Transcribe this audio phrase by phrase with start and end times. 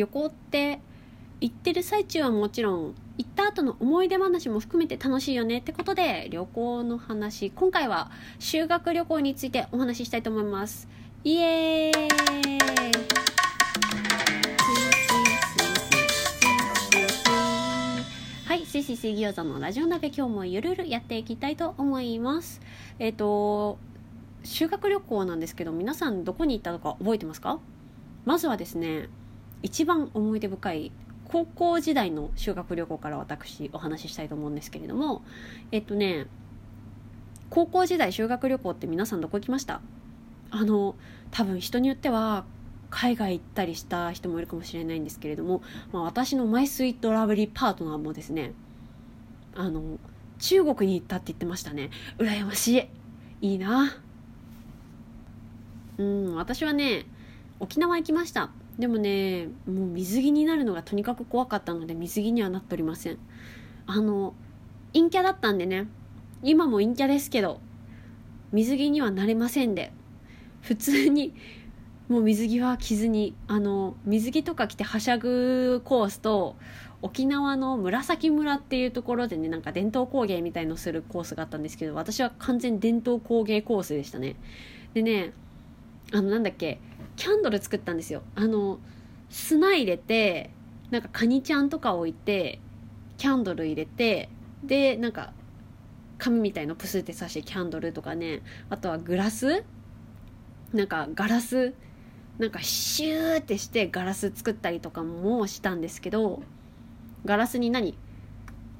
[0.00, 0.80] 旅行って
[1.42, 10.88] 行ってる最中はもちろん行った後の思い出話も含めて楽しいよねってことで旅行の話今回は修学旅行についてお話ししたいと思います。
[11.22, 12.08] イエーイ。
[18.46, 22.62] はい、すいすい水餃子のラジオ鍋今日もゆるゆるやっていきたいと思います。
[22.98, 23.76] えっ、と
[24.44, 27.58] 修学旅行なんですけど皆さんどこに行ったのか覚えてますか？
[28.24, 29.08] まずはですね
[29.62, 30.92] 一番思い出深い
[31.24, 35.22] 高校時代の修学旅行から私お話ししたいと思うんですけれども
[35.70, 36.26] えっとね
[37.50, 39.80] 高校時代修学旅行って皆さんどこ行きました？
[40.50, 40.96] あの
[41.30, 42.44] 多分人によっては
[42.90, 48.52] 海外行ったりした人もいるかもしれないんですけれども、まあ、私のマイスイートラブリーパートナーもですね
[49.54, 49.98] あの
[50.40, 51.90] 中国に行ったって言ってましたね。
[52.18, 52.88] 羨まし
[53.40, 53.46] い。
[53.52, 53.96] いいな。
[55.98, 57.04] うん私はね
[57.60, 58.50] 沖縄行きました。
[58.78, 63.18] でもねもう水着になるのがとにかく怖かったので水着にはなっておりません。
[63.86, 64.34] あの
[64.94, 65.86] 陰キャだったんでね。
[66.42, 67.60] 今も陰キャですけど
[68.52, 69.92] 水着にはなれませんで。
[70.62, 71.32] 普通に
[72.08, 76.56] もう水着は着ずにあの水着とか着てはしゃぐコースと
[77.02, 84.36] 沖縄の紫村っていうところでねなんか伝統工芸みたいのするコースがあったんですけど私は完全伝統工芸コースでしたね。
[84.92, 85.32] でね
[86.12, 86.80] あのなんだっけ
[87.20, 88.22] キャンドル作ったんですよ。
[88.34, 88.78] あの
[89.28, 90.48] 砂入れて
[90.90, 92.60] なんかカニちゃんとか置いて
[93.18, 94.30] キャンドル入れて
[94.64, 95.34] でなんか
[96.16, 98.40] 紙みたいのプスって刺してキャンドルとかね。
[98.70, 99.64] あとはグラス
[100.72, 101.74] なんかガラス
[102.38, 106.42] なんかシューってしてガラス作ったりとかもしたんですけど
[107.26, 107.98] ガラスに何？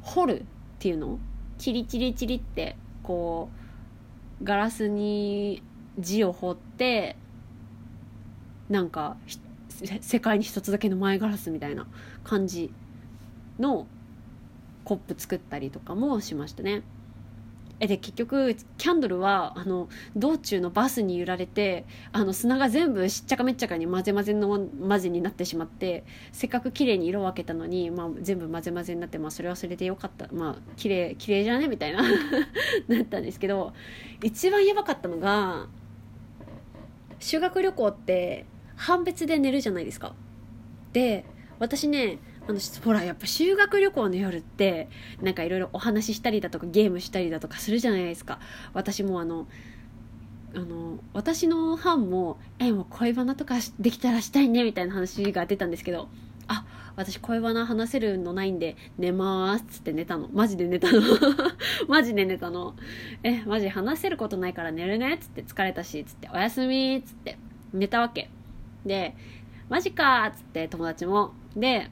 [0.00, 0.44] 掘るっ
[0.78, 1.18] ていうの？
[1.58, 3.50] チリチリチリってこ
[4.40, 5.62] うガラスに
[5.98, 7.16] 字を彫って
[8.70, 9.16] なんか
[10.00, 11.86] 世界に一つだけの前ガラスみたいな
[12.24, 12.72] 感じ
[13.58, 13.86] の
[14.84, 16.82] コップ作ったりとかもしましたね。
[17.82, 32.02] えで結局キャンドルはあの道中のバスに揺られてあの砂が全部しっちゃかめっちゃかに混ぜ混ぜの混ぜになってしまってせっかく綺麗に色を分けたのに、まあ、全部混ぜ混ぜになって、まあ、それはそれでよかったまあ綺麗綺麗じゃねみたいな
[32.86, 33.72] なったんですけど
[34.22, 35.66] 一番やばかったのが
[37.18, 38.44] 修学旅行って
[38.80, 40.14] 判別で寝るじゃないですか。
[40.94, 41.26] で
[41.58, 42.18] 私ね
[42.48, 44.88] あのほらやっぱ修学旅行の夜って
[45.20, 48.40] なんかいろいろお話ししたりだとかゲームしたりだとかするじゃないですか。
[48.72, 49.46] 私もあの
[50.54, 56.08] あの私の班も「えもう恋バナとかできたらしたいね」みたいな話が出たんですけど
[56.48, 56.64] 「あ
[56.96, 60.30] 私恋バナ話せるのないんで寝ます」っつって寝たの。
[60.32, 61.02] マジで寝たの。
[61.86, 62.74] マジで寝たの。
[63.22, 67.36] えマジ話せることないから寝るねっつって疲れたしっつって「おやすみ」っつって
[67.74, 68.30] 寝たわけ。
[68.84, 69.14] で
[69.68, 71.32] マジかっつって友達も。
[71.56, 71.90] で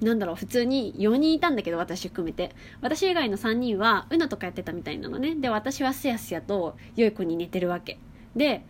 [0.00, 2.54] なんだろう普通に4人いたんだけど私含めて。
[2.82, 5.34] 私以外の3人は UNO とかやってたみたいなのね。
[5.34, 7.98] で私はすやすやと良い子に寝てるわけ。
[8.36, 8.64] で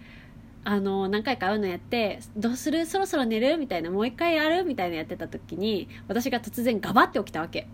[0.62, 2.86] あの何回か UNO やって「どうする？
[2.86, 7.66] そろそろ寝る?」みたいな「もう一回やる?」みたいなやってた時に私が突然ガバって起きたわけ。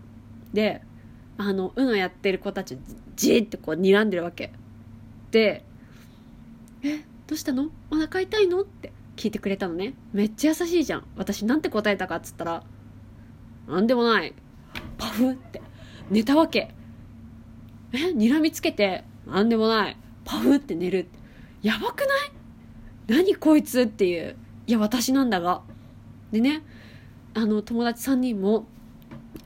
[0.53, 0.81] で
[1.37, 2.77] あの UNO やってる子たち
[3.15, 4.51] じーってこう睨んでるわけ。
[5.31, 5.63] で
[6.83, 6.97] 「え？
[7.27, 7.69] どうしたの？
[7.91, 8.91] お腹痛いの?」って。
[9.15, 9.93] 聞いてくれたのね。
[10.11, 11.03] めっちゃ優しいじゃん。
[11.15, 12.63] 私なんて答えたかっつったら
[13.67, 14.33] なんでもない。
[14.97, 15.61] パフって。
[16.09, 16.73] 寝たわけ。
[17.93, 17.97] え？
[17.97, 19.97] 睨みつけてなんでもない。
[20.25, 21.07] パフって寝る
[21.61, 22.09] やばくない？
[23.07, 24.35] 何こいつっていう。
[24.67, 25.61] いや私なんだが。
[26.31, 26.63] でね
[27.35, 28.65] あの友達3人も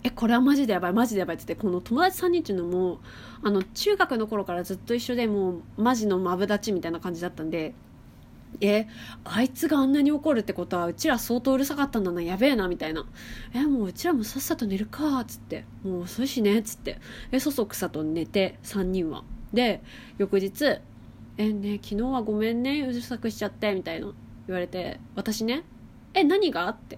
[0.03, 2.99] えこれはマジでやばいマジでやばいって言ってこの友達3人っていうのも
[3.43, 7.73] あの中学の頃からずっと一緒でもうマジのマブダチみたいな感じだったんで
[8.59, 8.87] え
[9.23, 13.05] あいつがあんなに怒るってことはうちら相当うるさかったんだなやべえなみたいな。
[13.53, 15.65] えもううちらもさっさと寝るかっつって。
[15.83, 16.99] もう遅いしねっつって。
[17.31, 19.23] えそそくさと寝て3人は。
[19.53, 19.83] で
[20.17, 20.79] 翌日
[21.37, 24.07] えね昨日はごめんねうるさくしちゃってみたいな
[24.47, 25.63] 言われて私ね
[26.13, 26.67] え何が？
[26.69, 26.97] って。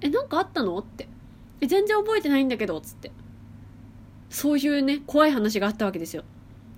[0.00, 0.78] え何かあったの？
[0.78, 1.08] って。
[1.60, 3.10] え全然覚えてないんだけどっつって。
[4.30, 6.22] そういうね怖い話があったわけですよ。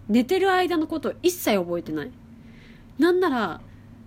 [0.08, 2.10] 寝てる間のこと一切覚えてない。
[2.98, 3.60] なんなら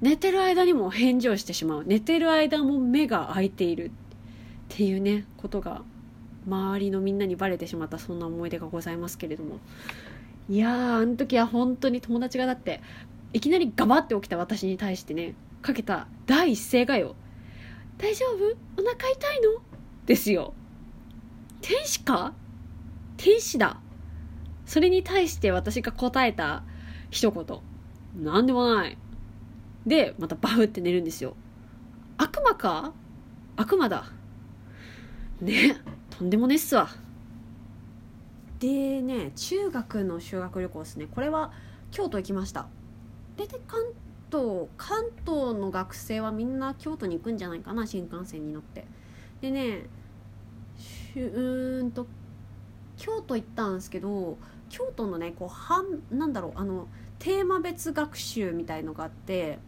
[0.04, 1.86] 寝てる間にも返事をしてしまう。
[1.86, 3.86] 寝てる間も目が開いている。
[3.86, 3.92] っ
[4.68, 5.82] ていうねことが
[6.46, 9.60] 周りのみんなにバレてしまったそんな思い出がございますけれども。
[10.50, 12.82] いやーあの時は本当に友達がだって
[13.32, 17.16] いきなりガバって起きた私に対してねかけた第一声がよ
[17.98, 18.82] 「大丈夫？
[18.82, 19.62] お腹痛いの?」
[20.06, 20.54] ですよ。
[21.62, 22.34] 天使か？
[23.16, 23.80] 天使だ。
[24.66, 26.64] それに対して私が答えた
[27.10, 27.60] 一言
[28.22, 28.98] 「なんでもない」
[29.85, 31.35] でまたバフって寝るんですよ。
[32.18, 32.94] 悪魔か？
[33.56, 34.12] 悪魔だ。
[35.41, 35.77] ね
[36.09, 36.89] とんでもねっすわ。
[38.59, 41.07] でね中学の修学旅行ですね。
[41.13, 41.51] これは
[41.91, 42.68] 京都行きました。
[43.35, 43.81] でで関
[44.31, 48.85] 東関東の学生はみんな京都に行くんじゃないかな新幹線に乗って。
[49.41, 49.88] でね
[51.15, 52.07] うーんと
[52.97, 54.38] 京都行ったんですけど
[54.69, 56.88] 京都のねこうはんなんだろうあの
[57.19, 59.59] テーマ別学習みたいのがあって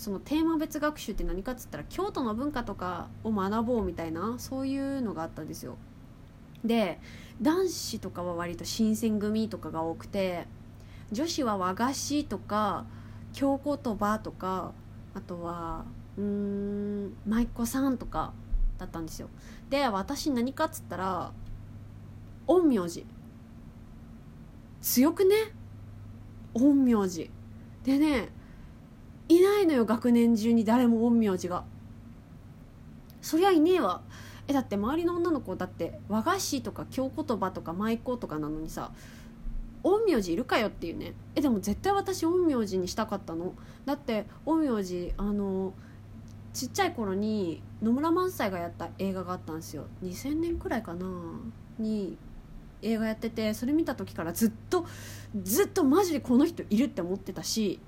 [0.00, 5.76] そのテーマ別学習って何かっつったら京都の文化とかを学ぼうみたいなそういうのがあったんですよ。
[6.64, 6.98] で
[7.42, 10.46] 男子とかは割と新選組とかが多くて
[11.12, 12.86] 女子は和菓子とか
[13.34, 14.72] 京言葉とか
[15.12, 15.84] あとは
[16.16, 18.32] うーん舞妓さんとか
[18.78, 19.28] だったんですよ。
[19.68, 21.30] で私何かっつったら
[22.46, 23.04] 陰陽師。
[24.80, 25.34] 強くね？
[26.54, 27.30] 陰陽師。
[27.84, 28.30] でね
[29.30, 31.64] いないのよ学年中に誰も陰陽師が。
[33.22, 34.02] そりゃいねえわ。
[34.48, 38.90] えだって周りの女の子だって和菓子とか京言葉とか舞妓とかなのにさ
[39.84, 41.14] 陰陽師いるかよっていうね。
[41.36, 43.54] えでも絶対私陰陽師にしたかったの？
[43.84, 45.74] だって陰陽師あの
[46.52, 49.86] ちっちゃい頃に野村萬斎がやった映画があったんですよ。
[50.02, 51.06] 2000年くらいかな？
[51.78, 52.18] に
[52.82, 54.86] 映画やっててそれ見た時からずっと
[55.40, 57.78] ずっとマジでこの人いるって思ってたし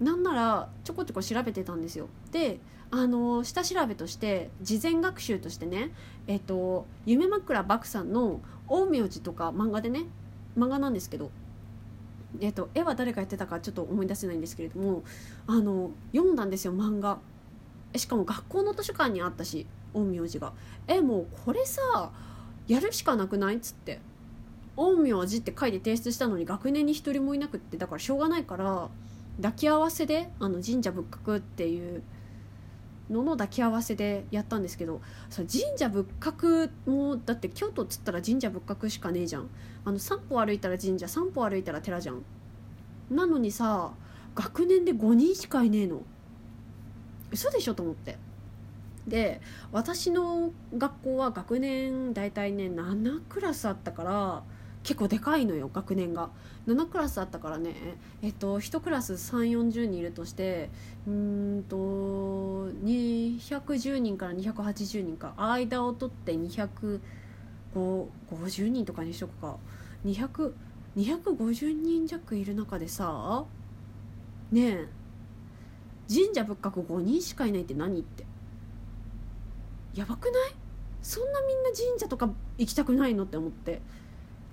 [0.00, 2.08] なんならちょこちょこ調べてたんですよ。
[2.32, 2.60] で
[2.90, 5.92] あの下調べとして事前学習としてね
[6.26, 10.06] えっ、と夢枕漠さんの「陰陽師」とか漫画でね
[10.56, 11.30] 漫画なんですけど
[12.40, 15.02] えっと、絵は誰がやってたかちょっと思い出せないんですけれども
[15.46, 17.18] あの読んだんですよ漫画。
[17.96, 20.52] しかも学校の図書館にあったし陰陽師が。
[20.86, 22.10] えもうこれさ
[22.66, 23.56] やるしかなくない？
[23.56, 24.00] っつって。
[24.76, 28.88] 陰陽師って書いて提出したのに学年に一人もいなくってだからしょうがないから
[29.38, 32.02] 抱き合わせであの神社仏閣っていう
[33.10, 35.00] のの抱き合わせでやったんですけど
[35.30, 39.48] そ神社仏閣もだって京都っつったら神社仏閣しかねえじゃん。
[39.84, 42.22] あの3歩歩いたら神社3歩歩いたら寺じゃん。
[43.10, 43.92] なのにさ
[44.34, 46.02] 学年で5人しかいねえの。
[47.30, 48.18] 嘘でしょと思って。
[49.06, 49.40] で
[49.72, 54.42] 私の学校は学年大体ね7クラスあったから
[54.82, 56.30] 結構でかいのよ学年が。
[56.66, 57.74] 7クラスあったからね。
[58.22, 60.70] えっと1クラス3 4 0人いるとして
[61.06, 61.76] うんと
[62.84, 65.34] 210人から280人か。
[65.36, 67.00] 間を取って250
[68.68, 69.56] 人とかにしとくか。
[70.06, 70.52] 200
[70.96, 73.44] 250人弱いる中でさ
[74.50, 74.88] ねえ
[76.08, 78.24] 神社仏閣5人しかいないって何って。
[79.94, 80.54] やばくない？
[81.02, 83.82] そんなみんな神社とか行きたくないのって思って。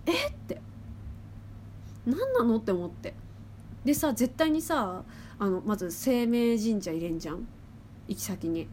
[0.06, 0.28] え？
[0.28, 0.62] って。
[2.06, 2.58] 何なの？
[2.58, 3.14] って思って。
[3.84, 5.04] でさ絶対にさ
[5.38, 7.48] あのまず生命神社入れんじゃん。
[8.08, 8.68] 行き先に。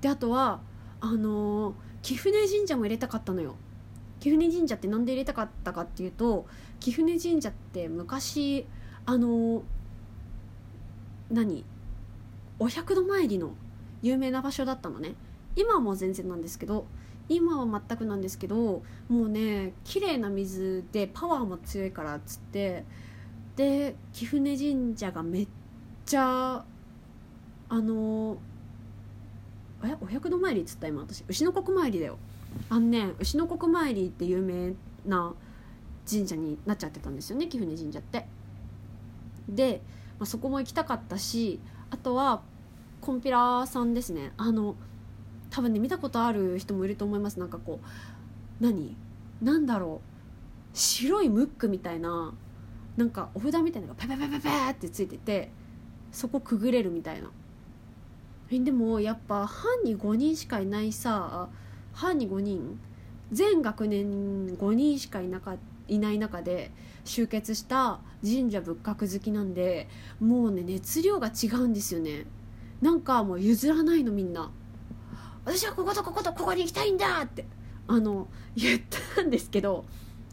[0.00, 0.60] であとは
[1.00, 3.56] あの、貴船神社も入れたかったのよ。
[4.20, 6.46] 貴船神社って何で入れたかったかっていうと
[6.78, 8.66] 貴船神社って昔
[9.06, 9.62] あの、
[11.30, 11.64] 何？
[12.58, 13.54] お百度参りの
[14.02, 15.14] 有名な場所だったのね。
[15.56, 16.86] 今はもう全然なんですけど
[17.28, 18.82] 今は全くなんですけども
[19.24, 22.84] うね綺麗な水でパワーも強いからっつって
[23.56, 25.48] で貴船神社がめっ
[26.04, 26.64] ちゃ
[27.68, 28.38] あの
[29.84, 31.24] えお百度参りっつった今私。
[31.28, 32.18] 牛の国参りだよ。
[32.68, 34.74] あんね牛の国参りって有名
[35.06, 35.34] な
[36.08, 38.26] 神社になっちゃってたんですよね貴船神社って。
[39.48, 39.80] で、
[40.18, 42.42] まあ、そこも行きたかったしあとは
[43.00, 44.32] コンピラさんですね。
[44.36, 44.76] あの
[45.52, 47.38] 多分ね見たことある人もいると思います。
[47.38, 48.96] なんかこう何？
[49.42, 50.76] なんだろう？
[50.76, 52.32] 白いムックみたいな
[52.96, 55.50] なんかお札みたいなのがペペペペペってついてて
[56.10, 57.30] そこくぐれるみたいな。
[58.50, 61.48] でもやっぱ班に5人しかいないさ
[61.92, 62.78] 班に5人
[63.30, 65.56] 全学年5人しかいなか
[65.88, 66.70] いない中で
[67.04, 69.88] 集結した神社仏閣好きなんで
[70.20, 72.24] もうね熱量が違うんですよね。
[72.80, 74.50] なんかもう譲らないのみんな。
[75.44, 77.44] 私はこことこことここに行きたいんだって
[77.88, 78.80] あの言っ
[79.14, 79.84] たんですけど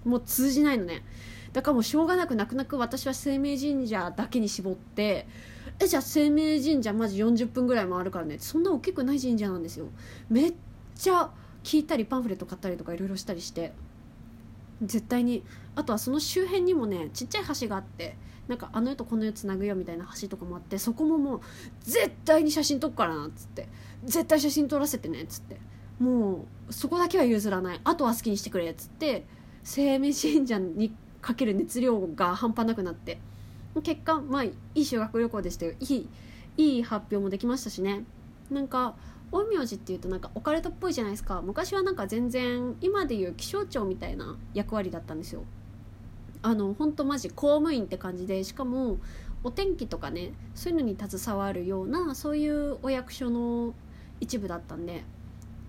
[0.05, 1.03] もう通じないのね。
[1.51, 5.27] だからもうしょうがなく泣く泣く私は生命神社だけに絞って
[5.79, 8.37] えじゃあ生命神社マジ40分ぐらい回るからね。
[8.39, 9.87] そんな大きくない神社なんですよ。
[10.29, 10.53] めっ
[10.95, 11.31] ちゃ
[11.63, 13.73] 聞いたりパンフレット買ったりとかいろいろしたりして。
[14.81, 15.43] 絶対に。
[15.75, 18.17] あとはその周辺にもねちっちゃい橋があって
[18.49, 21.41] なんかあの世とこの世つなぐよみたいな橋とかもあってそこももう
[21.83, 23.69] 絶対に写真撮っからなっつって
[24.03, 25.57] 絶対写真撮らせてねっつって
[25.99, 27.81] もうそこだけは譲らない。
[27.83, 29.25] あとは好きにしてくれっつって
[29.63, 33.19] 生命信者にかける熱量が半端なくなって
[33.83, 35.73] 結果まあいい修学旅行でしたよ。
[35.79, 36.07] いい
[36.57, 38.03] いい発表もできましたしね。
[38.49, 38.95] なんか
[39.31, 41.41] 陰陽師っていうとなんかオカルトっぽいじゃないですか。
[41.41, 45.43] 昔はなんか全然今でいう気象庁みたいな役割だったんですよ。
[46.41, 48.97] あのほんとマジ公務員って感じでしかも
[49.43, 53.73] お天気とかねそういうのに携わるようなそういうお役所の
[54.19, 55.03] 一部だったんで。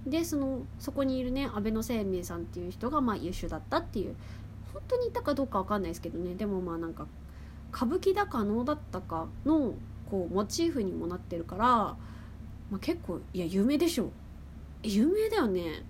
[0.06, 4.16] でそのそこにいるね安倍の生命さんっていう人がまあ優秀だったっていう。
[4.72, 6.34] 本当にいたかどうかわかんないですけどね。
[6.34, 7.06] でもまあなんか
[7.74, 9.74] 歌舞伎だか能だったかの
[10.10, 11.96] こうモチーフにもなってるから、
[12.70, 14.10] まあ、結構いや有名でしょ。
[14.82, 15.82] 有名だよね。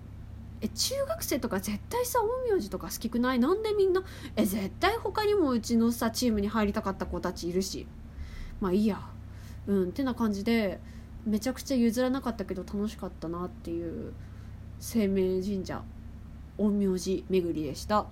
[0.61, 3.39] え中学生とか絶対さ陰陽師とか好きくない？
[3.39, 4.03] なんでみんな？
[4.35, 7.87] え絶対他にもうちのさチームに入りたかった子たちいるし。
[8.59, 8.99] まあいいや。
[9.67, 10.79] うんってな感じで
[11.25, 14.11] めちゃくちゃ譲らなかったけど楽しかったなっていう
[14.79, 15.83] 生命神社
[16.57, 18.07] 陰陽師巡りでした。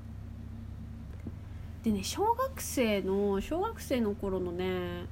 [1.84, 5.06] でね小学生の小学生の頃のね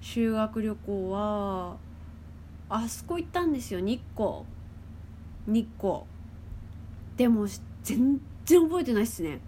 [0.00, 1.76] 修学旅行は
[2.68, 4.42] あそこ行ったんですよ日光。
[5.46, 6.02] 日光。
[7.16, 7.46] でも
[7.82, 9.40] 全然覚えてないっすね。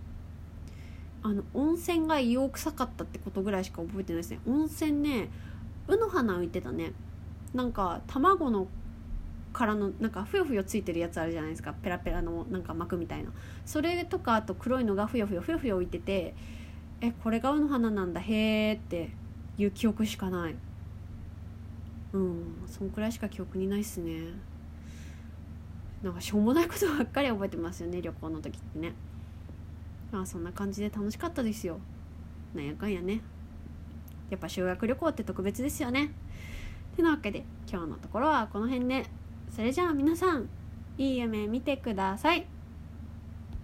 [1.23, 4.41] あの温泉が硫黄臭かったってことぐらいしか覚えてないですね。
[4.47, 5.29] 温泉ね
[5.89, 6.93] 卯の花浮いてたね。
[7.55, 8.69] なんか卵の
[9.53, 11.73] 殻のなんかふよふよついてるやつあるじゃないですか。
[11.73, 13.31] ペラペラのなんか膜みたいな。
[13.65, 16.35] それとかあと黒いのがふよふよふよふよ浮いてて
[17.01, 19.11] えこれが卯の花なんだへーって
[19.59, 20.55] いう記憶しかない。
[22.17, 24.23] うんそんくらいしか記憶にないっすね。
[26.03, 28.95] なんかしょうもないことばっかり覚えてますよね旅行の時ってね。
[30.13, 31.79] まあそんな感じで楽しかったですよ。
[32.55, 33.21] なんやかんやね。
[34.31, 36.13] やっぱ修学旅行って特別ですよね。
[36.97, 39.07] てなわけで今日のところはこの辺で。
[39.55, 40.49] それじゃあ皆さん
[40.99, 42.47] いい夢見てください。